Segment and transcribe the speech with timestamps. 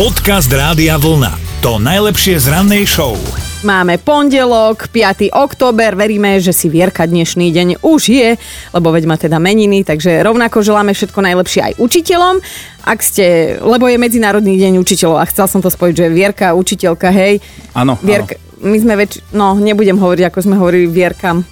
[0.00, 1.60] Podcast Rádia Vlna.
[1.60, 3.20] To najlepšie z rannej show.
[3.60, 5.28] Máme pondelok, 5.
[5.28, 8.32] október, veríme, že si Vierka dnešný deň už je,
[8.72, 12.40] lebo veď má teda meniny, takže rovnako želáme všetko najlepšie aj učiteľom.
[12.88, 17.12] Ak ste, lebo je Medzinárodný deň učiteľov a chcel som to spojiť, že Vierka, učiteľka,
[17.12, 17.44] hej.
[17.76, 19.20] Áno, Vierka, my sme väč...
[19.36, 21.44] No, nebudem hovoriť, ako sme hovorili Vierkam.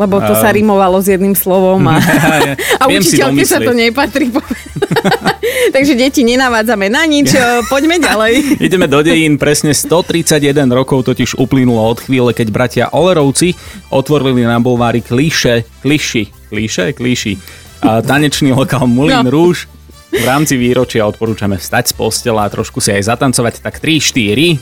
[0.00, 2.00] Lebo to sa rimovalo s jedným slovom a,
[2.80, 4.32] a Viem si učiteľke sa to nepatrí.
[5.70, 7.34] Takže deti nenavádzame na nič,
[7.72, 8.62] poďme ďalej.
[8.62, 13.54] Ideme do dejín, presne 131 rokov totiž uplynulo od chvíle, keď bratia Olerovci
[13.90, 17.34] otvorili na bulvári Klíše, Kliši, Klíše, Klíši,
[17.80, 19.32] a tanečný lokál Mulin No.
[19.32, 19.68] Rúž.
[20.10, 24.58] V rámci výročia odporúčame vstať z postela a trošku si aj zatancovať, tak 3, 4.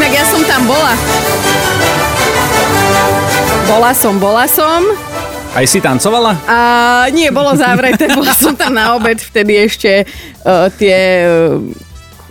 [0.00, 0.96] Inak ja som tam bola.
[3.68, 4.80] Bola som, bola som.
[5.56, 6.36] Aj si tancovala?
[6.44, 6.58] A
[7.16, 10.04] nie, bolo zavreté, bola som tam na obed, vtedy ešte
[10.44, 11.24] uh, tie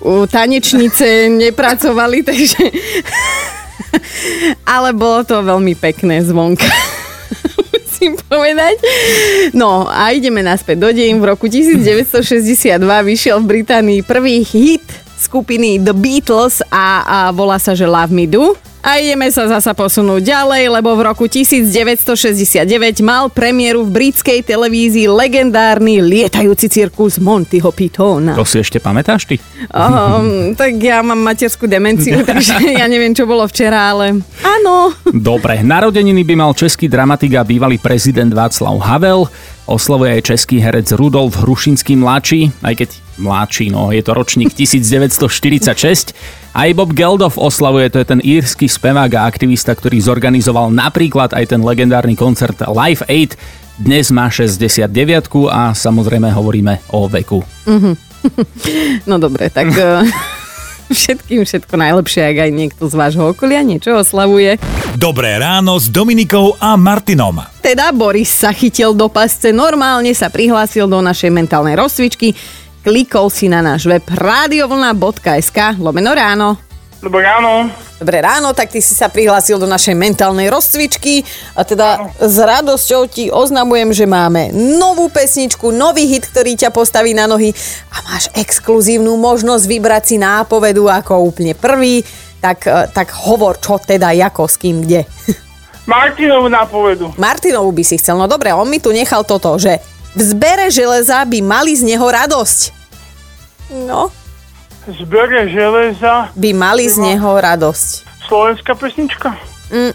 [0.06, 2.62] uh, tanečnice nepracovali, takže...
[4.62, 6.70] Ale bolo to veľmi pekné zvonka.
[7.74, 8.78] Musím povedať.
[9.58, 11.18] No a ideme naspäť do dejín.
[11.18, 14.86] V roku 1962 vyšiel v Británii prvý hit
[15.18, 18.54] skupiny The Beatles a, a volá sa, že Love Me Do.
[18.86, 22.70] A ideme sa zasa posunúť ďalej, lebo v roku 1969
[23.02, 28.38] mal premiéru v britskej televízii legendárny lietajúci cirkus Montyho Pythona.
[28.38, 29.42] To si ešte pamätáš ty?
[29.74, 34.94] Um, tak ja mám materskú demenciu, takže ja neviem, čo bolo včera, ale áno.
[35.10, 39.26] Dobre, narodeniny by mal český dramatik a bývalý prezident Václav Havel.
[39.66, 46.14] Oslovuje aj český herec Rudolf Hrušinský mladší, aj keď mladší, no je to ročník 1946.
[46.56, 51.52] Aj Bob Geldof oslavuje, to je ten írsky spevák a aktivista, ktorý zorganizoval napríklad aj
[51.52, 53.36] ten legendárny koncert Live 8.
[53.76, 54.88] Dnes má 69
[55.52, 57.44] a samozrejme hovoríme o veku.
[59.06, 60.02] No dobre, tak eh,
[60.90, 64.58] všetkým všetko najlepšie, ak aj niekto z vášho okolia niečo oslavuje.
[64.96, 67.44] Dobré ráno s Dominikou a Martinom.
[67.60, 72.32] Teda Boris sa chytil do pasce, normálne sa prihlásil do našej mentálnej rozcvičky,
[72.80, 76.56] klikol si na náš web radiovlna.sk lomeno ráno.
[77.04, 77.68] Dobré ráno.
[78.00, 81.28] Dobré ráno, tak ty si sa prihlásil do našej mentálnej rozcvičky
[81.60, 87.12] a teda s radosťou ti oznamujem, že máme novú pesničku, nový hit, ktorý ťa postaví
[87.12, 87.52] na nohy
[87.92, 92.08] a máš exkluzívnu možnosť vybrať si nápovedu ako úplne prvý.
[92.46, 95.02] Tak, eh, tak hovor, čo teda, ako, s kým, kde.
[95.90, 97.14] Martinovu nápovedu.
[97.18, 99.82] Martinovu by si chcel, no dobre, on mi tu nechal toto, že
[100.14, 102.60] v zbere železa by mali z neho radosť.
[103.90, 104.14] No,
[104.86, 106.30] Zbere železa.
[106.38, 108.06] by mali z neho radosť.
[108.30, 109.34] Slovenská pesnička.
[109.74, 109.94] Mm,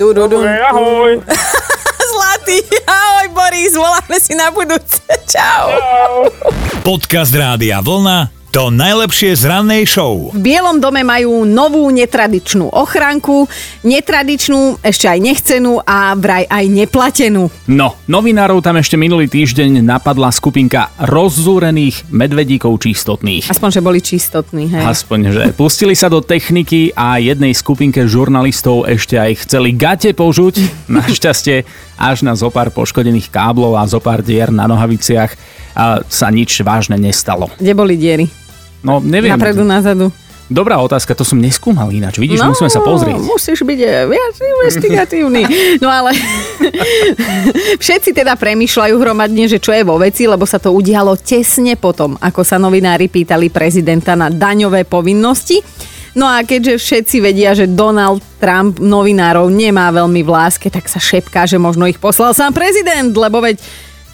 [0.00, 1.20] tu, Dobre, ahoj.
[2.12, 5.04] Zlatý, ahoj Boris, voláme si na budúce.
[5.28, 5.68] Čau.
[5.68, 6.14] Čau.
[6.80, 8.43] Podcast Rádia Vlna.
[8.54, 10.30] To najlepšie z rannej show.
[10.30, 13.50] V Bielom dome majú novú netradičnú ochranku,
[13.82, 17.50] netradičnú, ešte aj nechcenú a vraj aj neplatenú.
[17.66, 23.50] No, novinárov tam ešte minulý týždeň napadla skupinka rozzúrených medvedíkov čistotných.
[23.50, 24.86] Aspoň, že boli čistotní, hej.
[24.86, 30.62] Aspoň, že pustili sa do techniky a jednej skupinke žurnalistov ešte aj chceli gate požuť.
[30.94, 31.66] Našťastie
[31.98, 35.34] až na zopár poškodených káblov a zopár dier na nohaviciach
[35.74, 37.50] a sa nič vážne nestalo.
[37.58, 38.43] Kde boli diery?
[38.84, 39.32] No, neviem.
[39.32, 40.12] Napredu, nazadu.
[40.44, 42.20] Dobrá otázka, to som neskúmal ináč.
[42.20, 43.16] Vidíš, musíme sa pozrieť.
[43.16, 45.42] musíš byť eh, viac investigatívny.
[45.82, 46.12] No ale
[47.82, 52.20] všetci teda premýšľajú hromadne, že čo je vo veci, lebo sa to udialo tesne potom,
[52.20, 55.64] ako sa novinári pýtali prezidenta na daňové povinnosti.
[56.14, 61.02] No a keďže všetci vedia, že Donald Trump novinárov nemá veľmi v láske, tak sa
[61.02, 63.58] šepká, že možno ich poslal sám prezident, lebo veď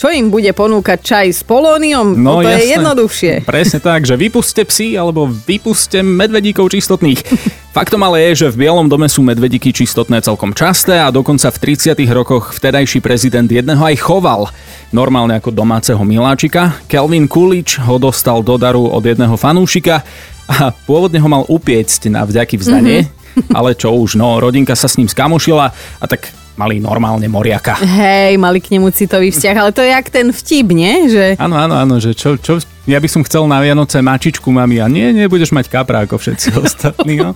[0.01, 2.17] čo im bude ponúkať čaj s polóniom?
[2.17, 2.73] No, to je jasné.
[2.73, 3.33] jednoduchšie.
[3.45, 7.21] Presne tak, že vypuste psi alebo vypuste medvedíkov čistotných.
[7.77, 11.77] Faktom ale je, že v Bielom dome sú medvedíky čistotné celkom časté a dokonca v
[11.77, 12.01] 30.
[12.17, 14.49] rokoch vtedajší prezident jedného aj choval.
[14.89, 16.81] Normálne ako domáceho miláčika.
[16.89, 20.01] Kelvin Coolidge ho dostal do daru od jedného fanúšika
[20.49, 23.05] a pôvodne ho mal upiecť na vďaky vzdanie.
[23.05, 23.53] Mm-hmm.
[23.53, 25.67] Ale čo už, no, rodinka sa s ním skamošila
[26.01, 27.81] a tak mali normálne moriaka.
[27.81, 31.09] Hej, mali k nemu citový vzťah, ale to je jak ten vtip, nie?
[31.09, 34.85] Že Áno, áno, áno, že čo, čo, ja by som chcel na Vianoce mačičku, mami,
[34.85, 37.33] a nie, nebudeš mať kapra ako všetci ostatní, no.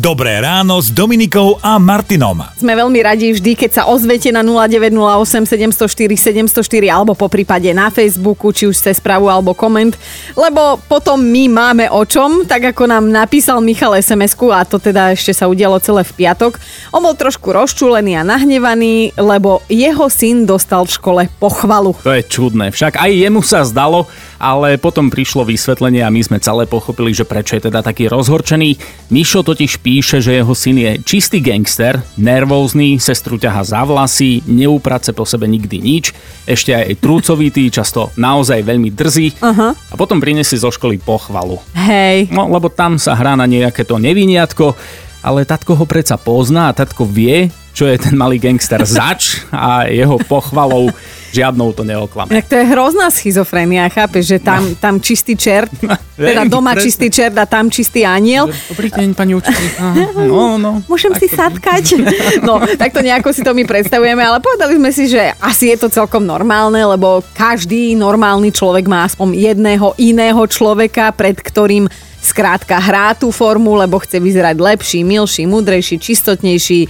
[0.00, 2.40] Dobré ráno s Dominikou a Martinom.
[2.56, 5.44] Sme veľmi radi vždy, keď sa ozvete na 0908
[5.76, 9.92] 704 704 alebo po prípade na Facebooku, či už cez správu alebo koment,
[10.32, 15.12] lebo potom my máme o čom, tak ako nám napísal Michal sms a to teda
[15.12, 16.56] ešte sa udialo celé v piatok.
[16.96, 21.92] On bol trošku rozčúlený a nahnevaný, lebo jeho syn dostal v škole pochvalu.
[22.08, 22.72] To je čudné.
[22.72, 24.08] Však aj jemu sa zdalo,
[24.40, 28.80] ale potom prišlo vysvetlenie a my sme celé pochopili, že prečo je teda taký rozhorčený.
[29.12, 35.10] Mišo totiž píše, že jeho syn je čistý gangster, nervózny, sestru ťaha za vlasy, neuprace
[35.10, 36.14] po sebe nikdy nič,
[36.46, 39.74] ešte aj trúcovitý, často naozaj veľmi drzý Aha.
[39.74, 41.58] a potom prinesie zo školy pochvalu.
[41.74, 44.78] Hej, No, lebo tam sa hrá na nejaké to neviniatko,
[45.26, 49.86] ale tatko ho predsa pozná a tatko vie, čo je ten malý gangster zač a
[49.86, 50.90] jeho pochvalou
[51.30, 52.34] žiadnou to neoklame.
[52.34, 55.70] Inak to je hrozná schizofrenia, chápeš, že tam, tam čistý čert,
[56.18, 56.84] teda doma presne.
[56.90, 58.50] čistý čert a tam čistý aniel.
[58.50, 59.78] Dobrý deň, pani učiteľka.
[60.30, 60.82] No, no.
[60.86, 62.02] Môžem si sadkať?
[62.46, 65.88] No, takto nejako si to my predstavujeme, ale povedali sme si, že asi je to
[65.92, 71.86] celkom normálne, lebo každý normálny človek má aspoň jedného iného človeka, pred ktorým
[72.20, 76.80] skrátka hrá tú formu, lebo chce vyzerať lepší, milší, múdrejší, čistotnejší,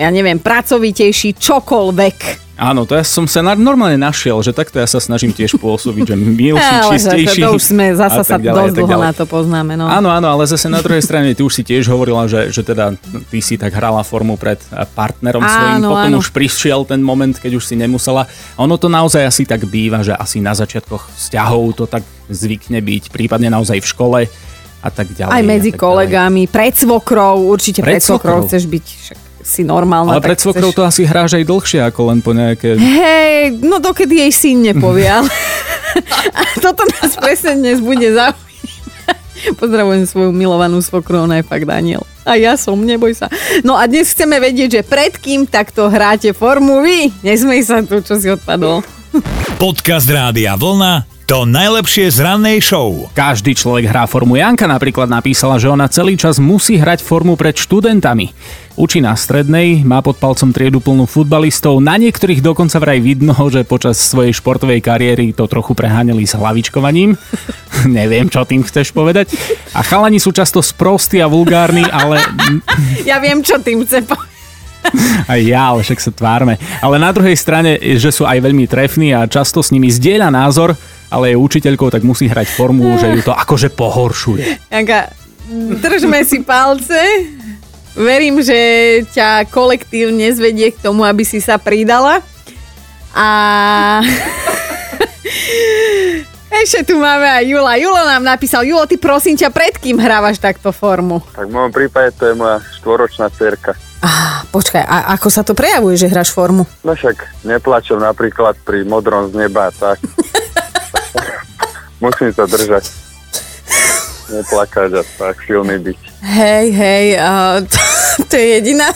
[0.00, 2.42] ja neviem, pracovitejší, čokoľvek.
[2.62, 6.16] Áno, to ja som sa normálne našiel, že takto ja sa snažím tiež pôsobiť, že
[6.20, 7.40] milší, Ale to, čistejší.
[7.42, 9.72] to už sme, zasa sa ďalej, dosť dlho na to poznáme.
[9.74, 9.90] No.
[9.90, 12.94] Áno, áno, ale zase na druhej strane, ty už si tiež hovorila, že, že teda
[13.32, 16.22] ty si tak hrala formu pred eh, partnerom Áno, potom áno.
[16.22, 18.30] už prišiel ten moment, keď už si nemusela.
[18.60, 23.10] Ono to naozaj asi tak býva, že asi na začiatkoch vzťahov to tak zvykne byť,
[23.10, 24.18] prípadne naozaj v škole
[24.82, 25.30] a tak ďalej.
[25.30, 25.86] Aj a medzi tak ďalej.
[25.86, 30.18] kolegami, pred svokrou, určite pred, Pred svokrou chceš byť však si normálna.
[30.18, 30.78] Ale pred svokrou chceš...
[30.78, 32.78] to asi hráš aj dlhšie ako len po nejaké...
[32.78, 35.30] Hej, no dokedy jej syn nepovie, ale...
[36.32, 38.50] A toto nás presne dnes bude zaujímať.
[39.58, 42.06] Pozdravujem svoju milovanú svokru, ona je fakt Daniel.
[42.22, 43.26] A ja som, neboj sa.
[43.66, 47.10] No a dnes chceme vedieť, že pred kým takto hráte formu vy.
[47.26, 48.86] Nesmej sa tu, čo si odpadol.
[49.58, 53.08] Podcast Rádia Vlna to najlepšie z rannej show.
[53.16, 54.36] Každý človek hrá formu.
[54.36, 58.36] Janka napríklad napísala, že ona celý čas musí hrať formu pred študentami.
[58.76, 63.64] Učí na strednej, má pod palcom triedu plnú futbalistov, na niektorých dokonca vraj vidno, že
[63.64, 67.16] počas svojej športovej kariéry to trochu preháňali s hlavičkovaním.
[67.88, 69.32] Neviem, čo tým chceš povedať.
[69.72, 72.20] A chalani sú často sprostí a vulgárni, ale
[73.08, 74.28] Ja viem, čo tým chce povedať.
[75.32, 76.60] aj ja, ale však sa tvárme.
[76.84, 80.76] Ale na druhej strane, že sú aj veľmi trefní a často s nimi zdieľa názor,
[81.12, 84.72] ale je učiteľkou, tak musí hrať formu, že ju to akože pohoršuje.
[84.72, 85.12] Janka,
[85.84, 87.28] držme si palce.
[87.92, 88.56] Verím, že
[89.12, 92.24] ťa kolektív nezvedie k tomu, aby si sa pridala.
[93.12, 93.28] A...
[96.52, 97.80] Ešte tu máme aj Jula.
[97.80, 101.24] Julo nám napísal, Julo, ty prosím ťa, pred kým hrávaš takto formu?
[101.32, 103.72] Tak v mojom prípade to je moja štvoročná cerka.
[104.04, 106.68] Ah, počkaj, a ako sa to prejavuje, že hráš formu?
[106.84, 109.98] No však neplačem napríklad pri modrom z neba, tak
[112.02, 112.90] musím sa držať.
[114.34, 115.98] Neplakať a tak silný byť.
[116.26, 117.78] Hej, hej, a to,
[118.26, 118.90] to je jediná...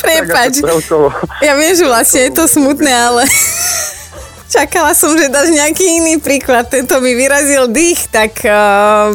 [0.00, 0.64] Prepač,
[1.44, 3.28] ja viem, že vlastne je to smutné, ale
[4.48, 6.72] čakala som, že dáš nejaký iný príklad.
[6.72, 8.32] Tento mi vyrazil dých, tak...
[8.48, 9.12] Uh...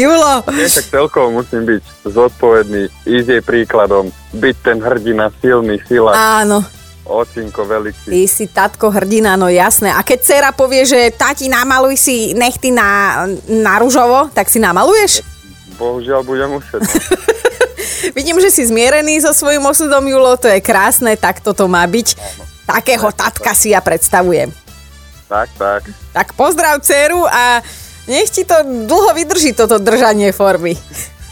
[0.00, 6.16] Julo, nie, tak celkovo musím byť zodpovedný, ísť jej príkladom, byť ten hrdina, silný, sila,
[6.16, 6.64] áno,
[7.04, 8.08] ocinko veľký.
[8.10, 9.90] ty si tatko hrdina, no jasné.
[9.90, 15.24] A keď dcera povie, že tati, namaluj si nechty na, na rúžovo, tak si namaluješ?
[15.80, 16.84] Bohužiaľ budem musieť.
[16.84, 16.92] No.
[18.18, 22.16] Vidím, že si zmierený so svojím osudom, Julo, to je krásne, tak toto má byť.
[22.68, 24.52] Takého tatka si ja predstavujem.
[25.30, 25.82] Tak, tak.
[26.10, 27.62] Tak pozdrav dceru a
[28.10, 28.54] nech ti to
[28.86, 30.74] dlho vydrží toto držanie formy.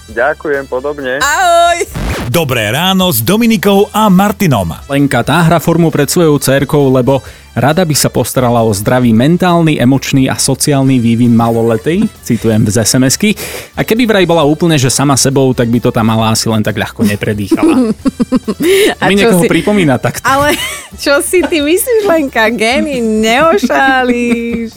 [0.08, 1.18] Ďakujem podobne.
[1.20, 2.07] Ahoj!
[2.28, 4.68] Dobré ráno s Dominikou a Martinom.
[4.84, 7.24] Lenka tá hra formu pred svojou cerkou, lebo
[7.58, 13.34] rada by sa postarala o zdravý mentálny, emočný a sociálny vývin maloletej, citujem z SMS-ky.
[13.74, 16.62] A keby vraj bola úplne, že sama sebou, tak by to tá malá asi len
[16.62, 17.90] tak ľahko nepredýchala.
[19.02, 20.24] A Mi niekoho si- pripomína takto.
[20.24, 20.54] Ale
[20.96, 22.48] čo si ty myslíš, Lenka?
[22.48, 24.72] Gény neošálíš.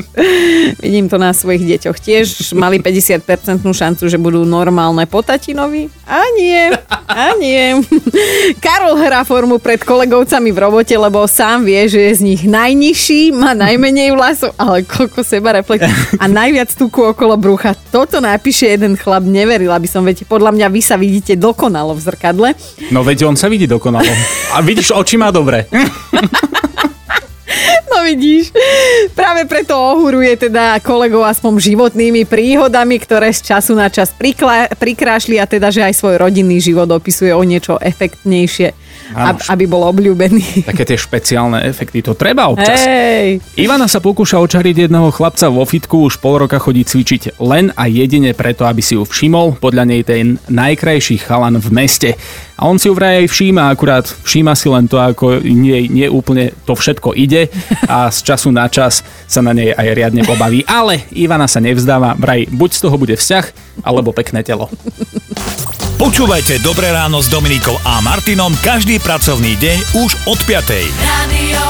[0.78, 1.98] Vidím to na svojich deťoch.
[1.98, 3.26] Tiež mali 50%
[3.64, 5.90] šancu, že budú normálne po tatinovi.
[6.06, 6.74] A nie,
[7.08, 7.80] a nie.
[8.60, 12.42] Karol hrá formu pred kolegovcami v robote, lebo sám vie, že je z nich
[12.72, 15.84] najnižší, má najmenej vlasov, ale koľko seba reflekt
[16.16, 17.76] a najviac tuku okolo brucha.
[17.92, 22.00] Toto napíše jeden chlap, neverila by som, veď podľa mňa vy sa vidíte dokonalo v
[22.00, 22.50] zrkadle.
[22.96, 24.08] No veď on sa vidí dokonalo.
[24.56, 25.68] A vidíš, oči má dobre.
[27.92, 28.56] No vidíš,
[29.12, 35.38] práve preto ohuruje teda kolegov aspoň životnými príhodami, ktoré z času na čas prikla- prikrášli
[35.38, 38.72] a teda, že aj svoj rodinný život opisuje o niečo efektnejšie,
[39.14, 40.64] ab- aby bol obľúbený.
[40.72, 42.80] Také tie špeciálne efekty, to treba občas.
[42.80, 47.76] Hej, Ivana sa pokúša očariť jedného chlapca vo fitku, už pol roka chodí cvičiť len
[47.76, 52.10] a jedine preto, aby si ju všimol, podľa nej ten najkrajší chalan v meste.
[52.62, 56.06] A on si ju vraj aj všíma, akurát všíma si len to, ako nie, nie
[56.06, 57.51] úplne to všetko ide
[57.88, 60.64] a z času na čas sa na nej aj riadne pobaví.
[60.68, 63.46] Ale Ivana sa nevzdáva, vraj buď z toho bude vzťah,
[63.86, 64.72] alebo pekné telo.
[66.02, 70.90] Počúvajte Dobré ráno s Dominikou a Martinom každý pracovný deň už od 5.
[71.06, 71.64] Radio